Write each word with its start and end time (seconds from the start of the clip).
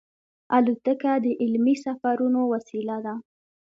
الوتکه 0.57 1.13
د 1.23 1.25
علمي 1.41 1.75
سفرونو 1.85 2.41
وسیله 2.53 2.97
ده. 3.05 3.15